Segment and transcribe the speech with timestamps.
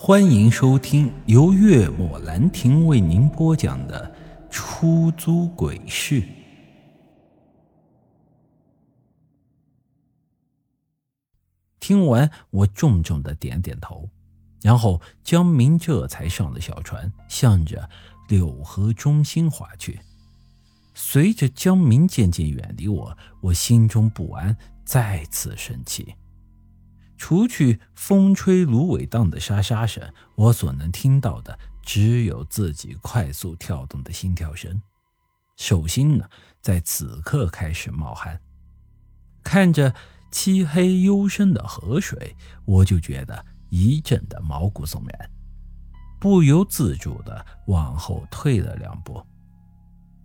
[0.00, 4.08] 欢迎收听由月末兰亭为您播讲的
[4.48, 6.22] 《出租鬼市》。
[11.80, 14.08] 听完，我重重的点点头，
[14.62, 17.90] 然后江明这才上了小船，向着
[18.28, 19.98] 柳河中心划去。
[20.94, 26.14] 随着江明渐渐远离我，我心中不安，再次升起。
[27.18, 34.80] 除去风吹芦苇荡的沙沙声，我所能听到的只有自己快速跳动的心跳声。
[35.56, 36.24] 手心呢，
[36.62, 38.40] 在此刻开始冒汗。
[39.42, 39.92] 看着
[40.30, 45.30] 漆黑幽深的河水，我就觉得一阵的毛骨悚然，
[46.20, 49.20] 不由自主的往后退了两步。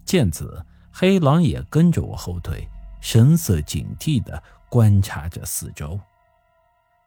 [0.05, 2.69] 见此，黑狼也跟着我后退，
[3.01, 5.99] 神色警惕的观察着四周。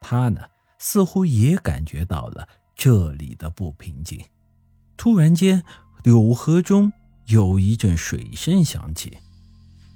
[0.00, 0.40] 他呢，
[0.78, 4.24] 似乎也感觉到了这里的不平静。
[4.96, 5.62] 突然间，
[6.02, 6.92] 柳河中
[7.26, 9.18] 有一阵水声响起，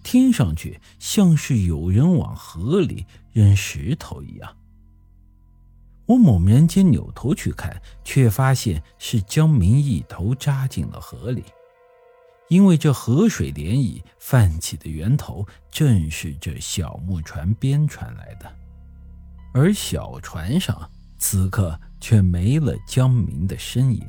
[0.02, 4.56] 听上去像是有人往河里扔石头一样。
[6.06, 11.44] 我猛然间扭头去看，却发现是江明一头扎进了河里。
[12.48, 18.52] 因为这河水涟漪泛起的源头，正是这小木船边传来的。
[19.52, 24.06] 而小船上此刻却没了江明的身影，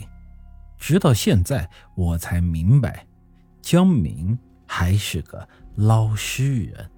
[0.78, 3.06] 直到现在我才明白，
[3.62, 6.92] 江明还是个捞尸人。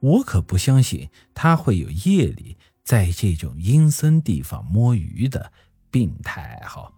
[0.00, 5.50] 我可不相信他会有夜里在这种阴森地方摸鱼的
[5.90, 6.92] 病态爱好。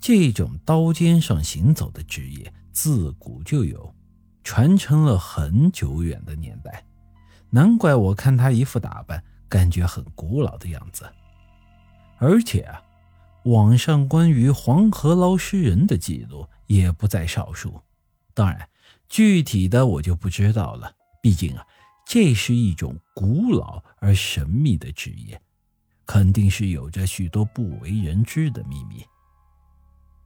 [0.00, 3.94] 这种刀尖上行走的职业自古就有，
[4.42, 6.84] 传承了很久远的年代。
[7.54, 11.04] 难怪我看他一副打扮，感觉很古老的样子。
[12.16, 12.82] 而且啊，
[13.44, 17.78] 网上关于黄河捞尸人的记录也不在少数。
[18.32, 18.66] 当然，
[19.06, 20.94] 具体的我就不知道了。
[21.20, 21.66] 毕竟啊，
[22.06, 25.38] 这是一种古老而神秘的职业，
[26.06, 29.04] 肯定是有着许多不为人知的秘密。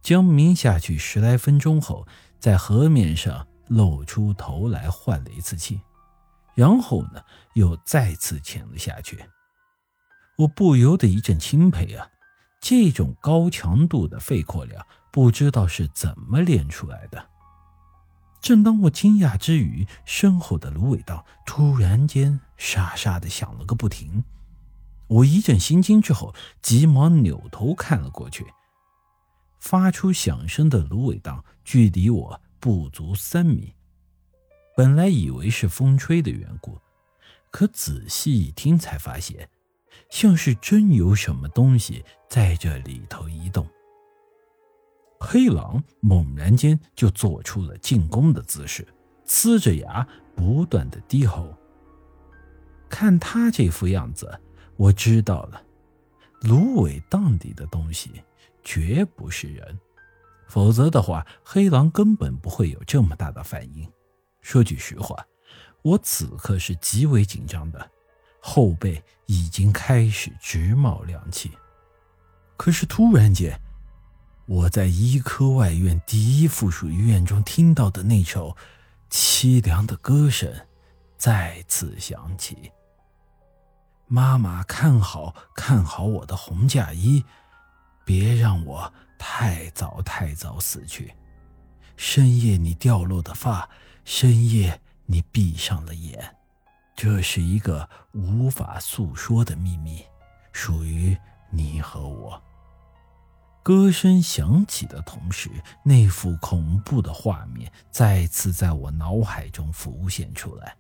[0.01, 2.06] 江明下去十来分钟后，
[2.39, 5.81] 在河面上露出头来，换了一次气。
[6.56, 7.22] 然后呢，
[7.55, 9.25] 又再次潜了下去。
[10.39, 12.09] 我不由得一阵钦佩啊！
[12.61, 17.28] 这种高强度的肺活量，不知道是怎么练出来的。
[18.41, 24.25] 正当我惊讶之余，身后的芦苇荡突然间沙沙的响了个不停。
[25.09, 28.47] 我一阵心惊之后，急忙扭头看了过去。
[29.61, 33.76] 发出响声的芦苇荡距离我不足三米。
[34.77, 36.79] 本来以为是风吹的缘故，
[37.51, 39.49] 可仔细一听才发现，
[40.11, 43.67] 像是真有什么东西在这里头移动。
[45.19, 48.87] 黑狼猛然间就做出了进攻的姿势，
[49.27, 51.57] 呲着牙不断的低吼。
[52.87, 54.39] 看他这副样子，
[54.77, 55.63] 我知道了，
[56.43, 58.23] 芦苇荡里的东西
[58.63, 59.81] 绝不是人，
[60.47, 63.91] 否则的话，黑狼根本不会有这么大的反应。
[64.47, 65.27] 说句实话，
[65.83, 67.91] 我此刻是极为紧张的，
[68.39, 71.51] 后背已经开始直冒凉气。
[72.57, 73.61] 可是突然间，
[74.47, 78.57] 我在医科外院第一附属医院中听到的那首
[79.11, 80.49] 凄凉的歌声
[81.19, 82.71] 再次响起
[84.07, 87.25] ：“妈妈，看好看好我的红嫁衣，
[88.05, 91.13] 别让我太早太早死去。
[91.97, 93.69] 深夜你掉落的发。”
[94.09, 96.37] 深夜，你闭上了眼，
[96.95, 100.01] 这是一个无法诉说的秘密，
[100.53, 101.19] 属于
[101.51, 102.41] 你和我。
[103.65, 105.51] 歌声响起的同时，
[105.83, 110.77] 那幅恐怖的画面再次在我脑海中浮现出来：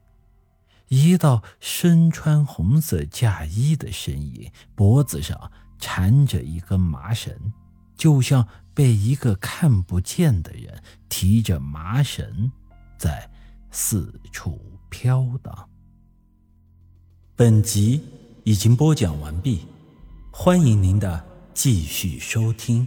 [0.86, 7.52] 一道身穿红色嫁衣的身影，脖子上缠着一根麻绳，
[7.96, 8.46] 就像
[8.76, 12.52] 被一个看不见的人提着麻绳。
[12.98, 13.30] 在
[13.70, 15.68] 四处飘荡。
[17.34, 18.02] 本集
[18.44, 19.66] 已经播讲完毕，
[20.30, 22.86] 欢迎您的继续收听。